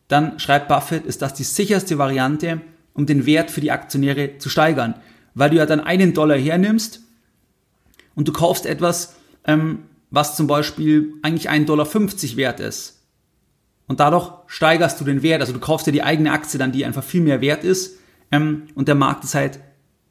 [0.09, 2.63] dann schreibt Buffett, ist das die sicherste Variante,
[2.95, 4.95] um den Wert für die Aktionäre zu steigern,
[5.35, 7.03] weil du ja dann einen Dollar hernimmst
[8.15, 11.87] und du kaufst etwas, ähm, was zum Beispiel eigentlich 1,50 Dollar
[12.39, 12.96] wert ist.
[13.89, 15.41] Und dadurch steigerst du den Wert.
[15.41, 17.99] Also du kaufst dir die eigene Aktie dann, die einfach viel mehr wert ist.
[18.33, 19.61] Ähm, und der Markt ist halt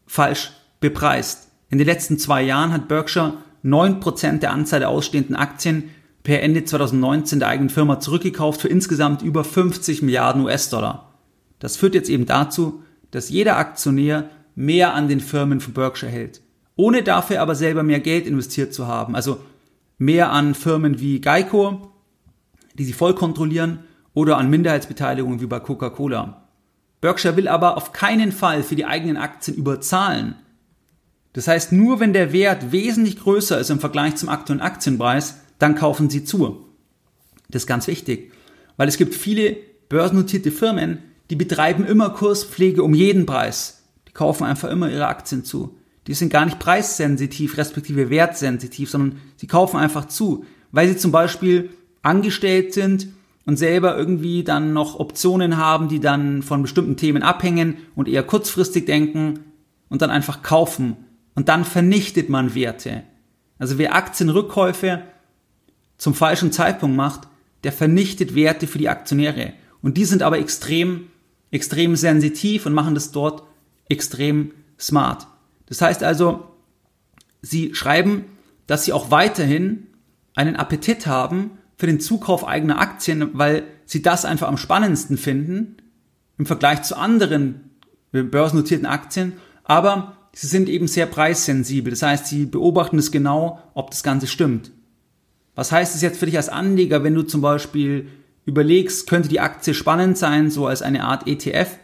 [0.08, 1.50] falsch bepreist.
[1.70, 3.34] In den letzten zwei Jahren hat Berkshire
[3.64, 5.90] 9% der Anzahl der ausstehenden Aktien
[6.24, 11.14] per Ende 2019 der eigenen Firma zurückgekauft für insgesamt über 50 Milliarden US-Dollar.
[11.60, 16.42] Das führt jetzt eben dazu, dass jeder Aktionär mehr an den Firmen von Berkshire hält,
[16.76, 19.16] ohne dafür aber selber mehr Geld investiert zu haben.
[19.16, 19.40] Also
[19.98, 21.92] mehr an Firmen wie Geico,
[22.78, 23.80] die sie voll kontrollieren,
[24.14, 26.48] oder an Minderheitsbeteiligungen wie bei Coca-Cola.
[27.02, 30.36] Berkshire will aber auf keinen Fall für die eigenen Aktien überzahlen.
[31.34, 35.76] Das heißt, nur wenn der Wert wesentlich größer ist im Vergleich zum aktuellen Aktienpreis, dann
[35.76, 36.66] kaufen sie zu.
[37.50, 38.32] Das ist ganz wichtig,
[38.78, 39.58] weil es gibt viele
[39.90, 43.84] börsennotierte Firmen, die betreiben immer Kurspflege um jeden Preis.
[44.08, 45.78] Die kaufen einfach immer ihre Aktien zu.
[46.08, 51.12] Die sind gar nicht preissensitiv, respektive wertsensitiv, sondern sie kaufen einfach zu, weil sie zum
[51.12, 51.72] Beispiel
[52.06, 53.08] angestellt sind
[53.46, 58.24] und selber irgendwie dann noch Optionen haben, die dann von bestimmten Themen abhängen und eher
[58.24, 59.40] kurzfristig denken
[59.90, 60.98] und dann einfach kaufen.
[61.36, 63.04] Und dann vernichtet man Werte.
[63.60, 65.04] Also wer Aktienrückkäufe
[65.98, 67.28] zum falschen Zeitpunkt macht,
[67.64, 69.54] der vernichtet Werte für die Aktionäre.
[69.82, 71.08] Und die sind aber extrem,
[71.52, 73.44] extrem sensitiv und machen das dort
[73.90, 75.28] extrem smart.
[75.68, 76.48] Das heißt also,
[77.42, 78.26] sie schreiben,
[78.68, 79.88] dass sie auch weiterhin
[80.36, 85.78] einen Appetit haben für den Zukauf eigener Aktien, weil sie das einfach am spannendsten finden
[86.38, 87.72] im Vergleich zu anderen
[88.12, 89.34] börsennotierten Aktien,
[89.64, 91.92] aber sie sind eben sehr preissensibel.
[91.92, 94.72] Das heißt, sie beobachten es genau, ob das Ganze stimmt.
[95.56, 98.08] Was heißt es jetzt für dich als Anleger, wenn du zum Beispiel
[98.46, 101.78] überlegst, könnte die Aktie spannend sein, so als eine Art ETF?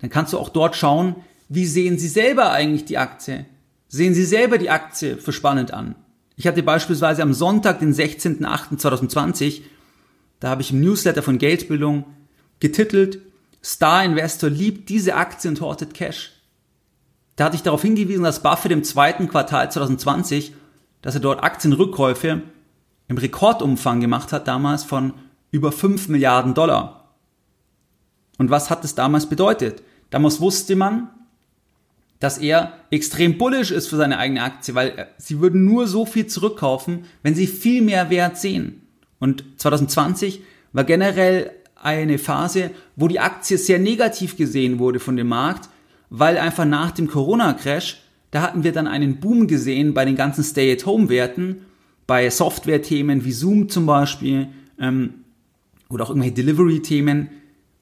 [0.00, 1.16] Dann kannst du auch dort schauen,
[1.48, 3.46] wie sehen sie selber eigentlich die Aktie?
[3.88, 5.94] Sehen sie selber die Aktie für spannend an?
[6.38, 9.62] Ich hatte beispielsweise am Sonntag, den 16.08.2020,
[10.38, 12.04] da habe ich im Newsletter von Geldbildung
[12.60, 13.18] getitelt,
[13.62, 16.30] Star Investor liebt diese Aktie und hortet Cash.
[17.34, 20.54] Da hatte ich darauf hingewiesen, dass Buffett im zweiten Quartal 2020,
[21.02, 22.42] dass er dort Aktienrückkäufe
[23.08, 25.14] im Rekordumfang gemacht hat, damals von
[25.50, 27.14] über 5 Milliarden Dollar.
[28.38, 29.82] Und was hat das damals bedeutet?
[30.10, 31.10] Damals wusste man,
[32.20, 36.26] dass er extrem bullish ist für seine eigene Aktie, weil sie würden nur so viel
[36.26, 38.82] zurückkaufen, wenn sie viel mehr Wert sehen.
[39.20, 40.40] Und 2020
[40.72, 45.68] war generell eine Phase, wo die Aktie sehr negativ gesehen wurde von dem Markt,
[46.10, 50.44] weil einfach nach dem Corona-Crash da hatten wir dann einen Boom gesehen bei den ganzen
[50.44, 51.62] Stay-at-Home-Werten,
[52.06, 55.14] bei Software-Themen wie Zoom zum Beispiel ähm,
[55.88, 57.28] oder auch irgendwelche Delivery-Themen.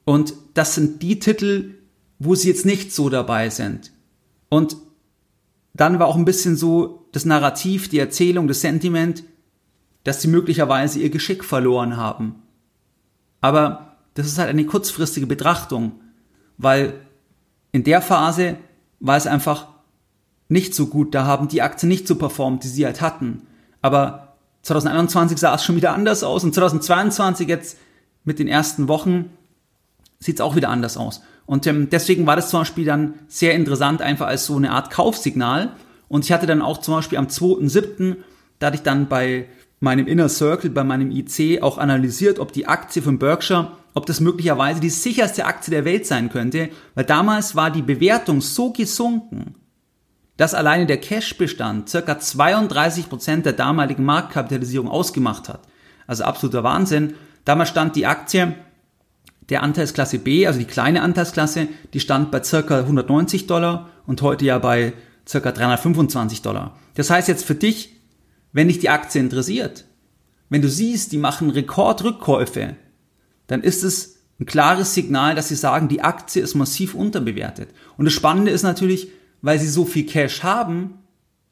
[0.05, 1.75] Und das sind die Titel,
[2.19, 3.91] wo sie jetzt nicht so dabei sind.
[4.49, 4.77] Und
[5.73, 9.23] dann war auch ein bisschen so das Narrativ, die Erzählung, das Sentiment,
[10.03, 12.35] dass sie möglicherweise ihr Geschick verloren haben.
[13.41, 15.99] Aber das ist halt eine kurzfristige Betrachtung,
[16.57, 16.93] weil
[17.71, 18.57] in der Phase
[18.99, 19.67] war es einfach
[20.49, 23.43] nicht so gut, da haben die Aktien nicht so performt, die sie halt hatten.
[23.81, 27.77] Aber 2021 sah es schon wieder anders aus und 2022 jetzt
[28.23, 29.29] mit den ersten Wochen
[30.19, 31.21] sieht es auch wieder anders aus.
[31.47, 34.91] Und ähm, deswegen war das zum Beispiel dann sehr interessant, einfach als so eine Art
[34.91, 35.71] Kaufsignal.
[36.09, 38.17] Und ich hatte dann auch zum Beispiel am 2.7.,
[38.59, 39.47] da hatte ich dann bei
[39.79, 44.19] meinem Inner Circle, bei meinem IC auch analysiert, ob die Aktie von Berkshire, ob das
[44.19, 49.55] möglicherweise die sicherste Aktie der Welt sein könnte, weil damals war die Bewertung so gesunken,
[50.35, 55.61] dass alleine der Cashbestand circa 32 Prozent der damaligen Marktkapitalisierung ausgemacht hat.
[56.05, 57.15] Also absoluter Wahnsinn.
[57.45, 58.55] Damals stand die Aktie
[59.49, 64.45] der Anteilsklasse B, also die kleine Anteilsklasse, die stand bei circa 190 Dollar und heute
[64.45, 64.93] ja bei
[65.27, 66.77] circa 325 Dollar.
[66.95, 67.93] Das heißt jetzt für dich,
[68.51, 69.85] wenn dich die Aktie interessiert,
[70.49, 72.75] wenn du siehst, die machen Rekordrückkäufe,
[73.47, 77.69] dann ist es ein klares Signal, dass sie sagen, die Aktie ist massiv unterbewertet.
[77.97, 79.09] Und das Spannende ist natürlich,
[79.41, 80.99] weil sie so viel Cash haben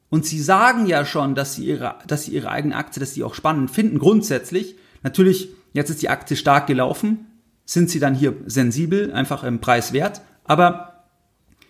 [0.08, 3.24] und sie sagen ja schon, dass sie ihre, dass sie ihre eigene Aktie, dass sie
[3.24, 4.76] auch spannend finden, grundsätzlich.
[5.02, 7.26] Natürlich, jetzt ist die Aktie stark gelaufen,
[7.66, 10.22] sind sie dann hier sensibel, einfach im Preis wert.
[10.44, 11.04] Aber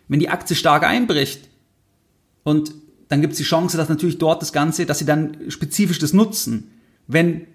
[0.07, 1.49] wenn die Aktie stark einbricht
[2.45, 2.73] und
[3.09, 6.13] dann gibt es die Chance, dass natürlich dort das Ganze, dass sie dann spezifisch das
[6.13, 6.71] nutzen,
[7.07, 7.47] wenn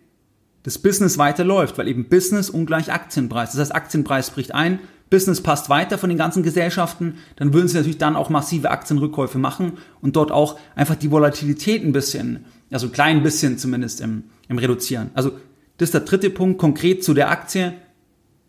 [0.63, 3.51] das Business weiterläuft, weil eben Business ungleich Aktienpreis.
[3.51, 7.75] Das heißt, Aktienpreis bricht ein, Business passt weiter von den ganzen Gesellschaften, dann würden sie
[7.75, 12.88] natürlich dann auch massive Aktienrückkäufe machen und dort auch einfach die Volatilität ein bisschen, also
[12.88, 15.12] ein klein bisschen zumindest im, im reduzieren.
[15.13, 15.32] Also
[15.77, 17.73] das ist der dritte Punkt, konkret zu der Aktie,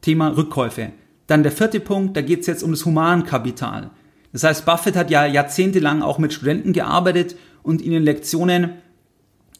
[0.02, 0.92] Thema Rückkäufe.
[1.26, 3.90] Dann der vierte Punkt, da geht es jetzt um das Humankapital.
[4.32, 8.72] Das heißt, Buffett hat ja jahrzehntelang auch mit Studenten gearbeitet und ihnen Lektionen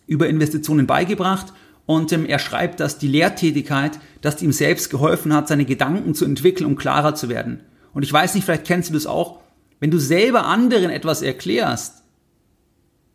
[0.06, 1.52] über Investitionen beigebracht.
[1.86, 6.14] Und ähm, er schreibt, dass die Lehrtätigkeit, dass die ihm selbst geholfen hat, seine Gedanken
[6.14, 7.60] zu entwickeln, um klarer zu werden.
[7.92, 9.40] Und ich weiß nicht, vielleicht kennst du das auch,
[9.80, 12.02] wenn du selber anderen etwas erklärst,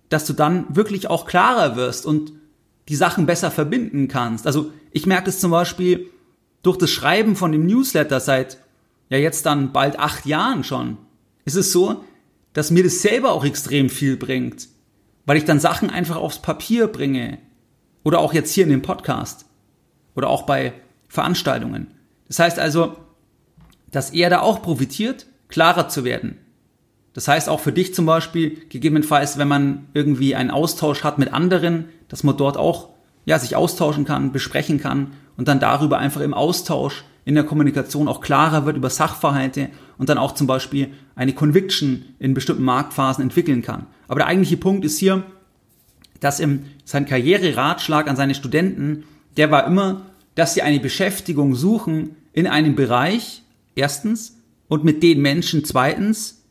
[0.10, 2.34] dass du dann wirklich auch klarer wirst und
[2.90, 4.46] die Sachen besser verbinden kannst.
[4.46, 6.10] Also ich merke es zum Beispiel
[6.64, 8.58] durch das Schreiben von dem Newsletter seit
[9.10, 10.98] ja jetzt dann bald acht Jahren schon
[11.46, 12.04] ist es so,
[12.52, 14.68] dass mir das selber auch extrem viel bringt,
[15.26, 17.38] weil ich dann Sachen einfach aufs Papier bringe
[18.04, 19.46] oder auch jetzt hier in dem Podcast
[20.14, 20.74] oder auch bei
[21.08, 21.88] Veranstaltungen.
[22.28, 22.98] Das heißt also,
[23.92, 26.38] dass er da auch profitiert, klarer zu werden.
[27.14, 31.32] Das heißt auch für dich zum Beispiel, gegebenenfalls, wenn man irgendwie einen Austausch hat mit
[31.32, 32.90] anderen, dass man dort auch
[33.28, 38.08] ja, sich austauschen kann, besprechen kann und dann darüber einfach im Austausch in der Kommunikation
[38.08, 43.22] auch klarer wird über Sachverhalte und dann auch zum Beispiel eine Conviction in bestimmten Marktphasen
[43.22, 43.86] entwickeln kann.
[44.08, 45.24] Aber der eigentliche Punkt ist hier,
[46.22, 49.04] dass im, sein Karriereratschlag an seine Studenten,
[49.36, 50.04] der war immer,
[50.36, 53.44] dass sie eine Beschäftigung suchen in einem Bereich,
[53.76, 54.38] erstens,
[54.70, 56.46] und mit den Menschen, zweitens,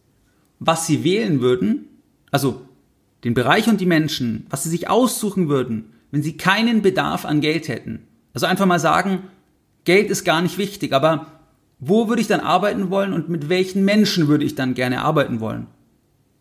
[0.59, 1.87] was sie wählen würden,
[2.31, 2.61] also
[3.25, 7.40] den Bereich und die Menschen, was sie sich aussuchen würden, wenn sie keinen Bedarf an
[7.40, 8.07] Geld hätten.
[8.33, 9.25] Also einfach mal sagen,
[9.85, 11.27] Geld ist gar nicht wichtig, aber
[11.79, 15.40] wo würde ich dann arbeiten wollen und mit welchen Menschen würde ich dann gerne arbeiten
[15.40, 15.66] wollen?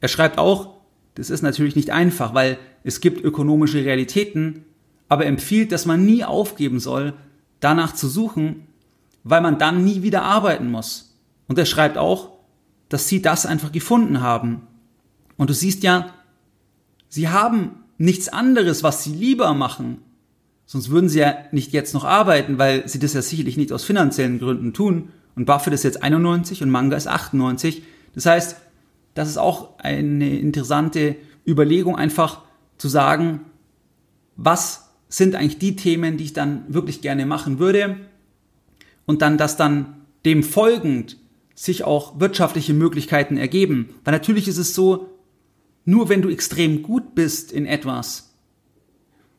[0.01, 0.75] Er schreibt auch,
[1.15, 4.65] das ist natürlich nicht einfach, weil es gibt ökonomische Realitäten,
[5.07, 7.13] aber empfiehlt, dass man nie aufgeben soll,
[7.59, 8.67] danach zu suchen,
[9.23, 11.17] weil man dann nie wieder arbeiten muss.
[11.47, 12.31] Und er schreibt auch,
[12.89, 14.67] dass sie das einfach gefunden haben.
[15.37, 16.13] Und du siehst ja,
[17.07, 19.99] sie haben nichts anderes, was sie lieber machen,
[20.65, 23.83] Sonst würden sie ja nicht jetzt noch arbeiten, weil sie das ja sicherlich nicht aus
[23.83, 25.09] finanziellen Gründen tun.
[25.35, 27.83] Und Buffett ist jetzt 91 und Manga ist 98.
[28.15, 28.57] Das heißt,
[29.13, 31.15] das ist auch eine interessante
[31.47, 32.41] Überlegung, einfach
[32.77, 33.41] zu sagen,
[34.35, 37.97] was sind eigentlich die Themen, die ich dann wirklich gerne machen würde
[39.05, 41.17] und dann, dass dann dem folgend
[41.53, 43.89] sich auch wirtschaftliche Möglichkeiten ergeben.
[44.03, 45.09] Weil natürlich ist es so,
[45.85, 48.33] nur wenn du extrem gut bist in etwas,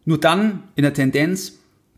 [0.05, 1.55] nur dann, in der Tendenz,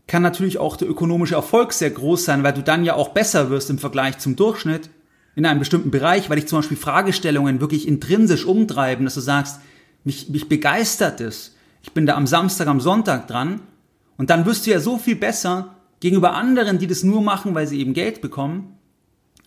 [0.07, 3.51] kann natürlich auch der ökonomische Erfolg sehr groß sein, weil du dann ja auch besser
[3.51, 4.89] wirst im Vergleich zum Durchschnitt
[5.35, 9.61] in einem bestimmten Bereich, weil dich zum Beispiel Fragestellungen wirklich intrinsisch umtreiben, dass du sagst,
[10.03, 11.55] mich, mich begeistert es.
[11.83, 13.61] Ich bin da am Samstag, am Sonntag dran.
[14.17, 17.67] Und dann wirst du ja so viel besser gegenüber anderen, die das nur machen, weil
[17.67, 18.77] sie eben Geld bekommen,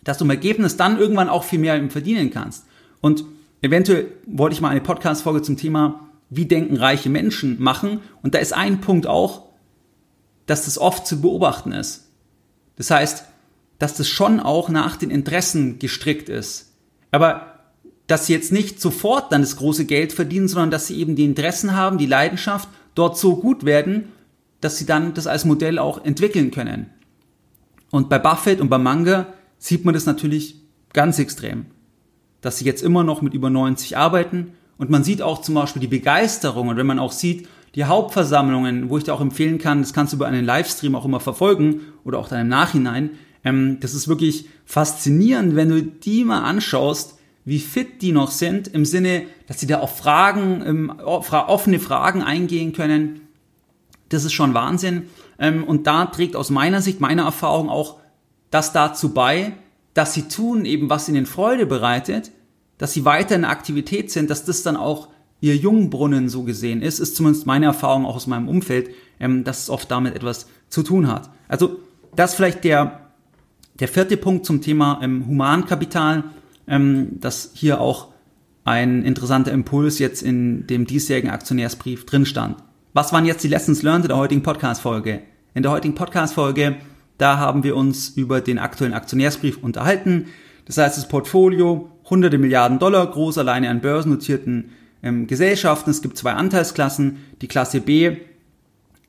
[0.03, 2.65] dass du im Ergebnis dann irgendwann auch viel mehr verdienen kannst.
[3.01, 3.25] Und
[3.63, 8.01] eventuell wollte ich mal eine Podcast-Folge zum Thema, wie denken reiche Menschen machen.
[8.21, 9.49] Und da ist ein Punkt auch,
[10.45, 12.09] dass das oft zu beobachten ist.
[12.75, 13.25] Das heißt,
[13.79, 16.73] dass das schon auch nach den Interessen gestrickt ist.
[17.11, 17.59] Aber
[18.07, 21.23] dass sie jetzt nicht sofort dann das große Geld verdienen, sondern dass sie eben die
[21.23, 24.09] Interessen haben, die Leidenschaft, dort so gut werden,
[24.61, 26.89] dass sie dann das als Modell auch entwickeln können.
[27.91, 30.55] Und bei Buffett und bei Manga sieht man das natürlich
[30.91, 31.67] ganz extrem,
[32.43, 35.79] dass sie jetzt immer noch mit über 90 arbeiten und man sieht auch zum Beispiel
[35.79, 39.81] die Begeisterung und wenn man auch sieht, die Hauptversammlungen, wo ich dir auch empfehlen kann,
[39.81, 43.11] das kannst du über einen Livestream auch immer verfolgen oder auch dann im Nachhinein,
[43.43, 48.67] ähm, das ist wirklich faszinierend, wenn du die mal anschaust, wie fit die noch sind,
[48.67, 53.21] im Sinne, dass sie da auf Fragen, ähm, offene Fragen eingehen können.
[54.09, 55.03] Das ist schon Wahnsinn.
[55.39, 57.99] Ähm, und da trägt aus meiner Sicht, meiner Erfahrung auch
[58.49, 59.53] das dazu bei,
[59.93, 62.31] dass sie tun eben, was ihnen Freude bereitet,
[62.77, 66.99] dass sie weiter in Aktivität sind, dass das dann auch ihr Jungbrunnen so gesehen ist,
[66.99, 70.83] ist zumindest meine Erfahrung auch aus meinem Umfeld, ähm, dass es oft damit etwas zu
[70.83, 71.29] tun hat.
[71.47, 71.79] Also
[72.15, 73.09] das vielleicht der,
[73.79, 76.23] der vierte Punkt zum Thema ähm, Humankapital,
[76.67, 78.09] ähm, dass hier auch
[78.63, 82.57] ein interessanter Impuls jetzt in dem diesjährigen Aktionärsbrief drin stand.
[82.93, 85.23] Was waren jetzt die Lessons learned in der heutigen Podcast-Folge?
[85.53, 86.77] In der heutigen Podcast-Folge,
[87.17, 90.27] da haben wir uns über den aktuellen Aktionärsbrief unterhalten.
[90.65, 94.71] Das heißt, das Portfolio, hunderte Milliarden Dollar groß, alleine an börsennotierten
[95.01, 95.89] ähm, Gesellschaften.
[95.89, 97.17] Es gibt zwei Anteilsklassen.
[97.41, 98.17] Die Klasse B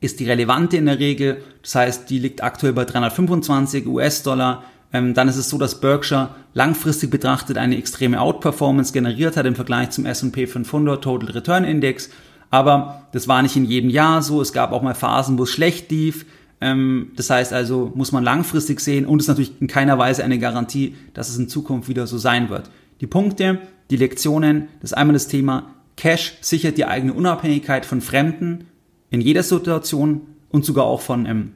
[0.01, 1.37] ist die relevante in der Regel.
[1.61, 4.63] Das heißt, die liegt aktuell bei 325 US-Dollar
[4.95, 9.55] ähm, dann ist es so, dass Berkshire langfristig betrachtet eine extreme Outperformance generiert hat im
[9.55, 12.09] Vergleich zum S&P 500 Total Return Index.
[12.49, 14.41] Aber das war nicht in jedem Jahr so.
[14.41, 16.25] Es gab auch mal Phasen, wo es schlecht lief.
[16.61, 20.39] Ähm, das heißt also, muss man langfristig sehen und ist natürlich in keiner Weise eine
[20.39, 22.69] Garantie, dass es in Zukunft wieder so sein wird.
[23.01, 28.01] Die Punkte, die Lektionen, das ist einmal das Thema Cash sichert die eigene Unabhängigkeit von
[28.01, 28.65] Fremden
[29.09, 31.51] in jeder Situation und sogar auch von, ähm,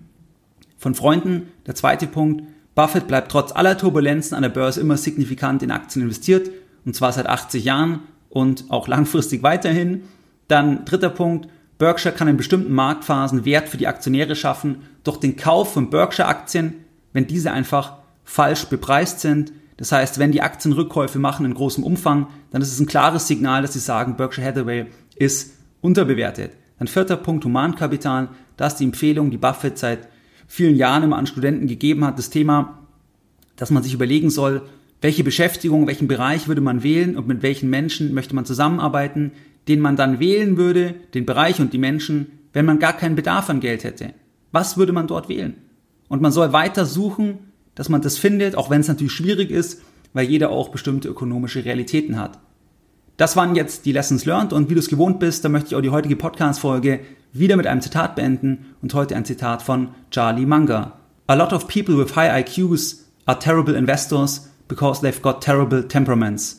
[0.77, 1.47] von Freunden.
[1.65, 2.43] Der zweite Punkt,
[2.75, 6.49] Buffett bleibt trotz aller Turbulenzen an der Börse immer signifikant in Aktien investiert,
[6.85, 10.03] und zwar seit 80 Jahren und auch langfristig weiterhin.
[10.47, 15.37] Dann dritter Punkt, Berkshire kann in bestimmten Marktphasen Wert für die Aktionäre schaffen durch den
[15.37, 16.75] Kauf von Berkshire-Aktien,
[17.13, 17.93] wenn diese einfach
[18.25, 19.53] falsch bepreist sind.
[19.77, 23.27] Das heißt, wenn die Aktien Rückkäufe machen in großem Umfang, dann ist es ein klares
[23.27, 26.51] Signal, dass sie sagen, Berkshire Hathaway ist unterbewertet.
[26.77, 28.27] Dann vierter Punkt, Humankapital.
[28.57, 30.09] Da ist die Empfehlung, die Buffett seit
[30.47, 32.79] vielen Jahren immer an Studenten gegeben hat, das Thema,
[33.55, 34.63] dass man sich überlegen soll,
[35.01, 39.31] welche Beschäftigung, welchen Bereich würde man wählen und mit welchen Menschen möchte man zusammenarbeiten,
[39.67, 43.49] den man dann wählen würde, den Bereich und die Menschen, wenn man gar keinen Bedarf
[43.49, 44.13] an Geld hätte.
[44.51, 45.55] Was würde man dort wählen?
[46.07, 49.81] Und man soll weiter suchen, dass man das findet, auch wenn es natürlich schwierig ist,
[50.13, 52.39] weil jeder auch bestimmte ökonomische Realitäten hat.
[53.17, 55.75] Das waren jetzt die Lessons learned und wie du es gewohnt bist, da möchte ich
[55.75, 57.01] auch die heutige Podcast-Folge
[57.33, 60.93] wieder mit einem Zitat beenden und heute ein Zitat von Charlie Munger.
[61.27, 66.58] A lot of people with high IQs are terrible investors because they've got terrible temperaments.